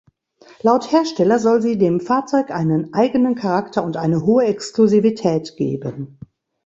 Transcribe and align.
Laut 0.63 0.91
Hersteller 0.91 1.37
soll 1.37 1.61
sie 1.61 1.77
„dem 1.77 1.99
Fahrzeug 1.99 2.49
einen 2.49 2.91
eigenen 2.91 3.35
Charakter 3.35 3.83
und 3.83 3.97
eine 3.97 4.25
hohe 4.25 4.45
Exklusivität 4.45 5.55
geben“. 5.57 6.17